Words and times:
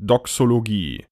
Doxologie. 0.00 1.04